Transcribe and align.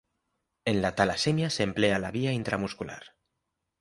En 0.65 0.81
la 0.81 0.95
talasemia 0.95 1.51
se 1.51 1.61
emplea 1.61 1.99
la 1.99 2.09
vía 2.09 2.31
intramuscular. 2.33 3.15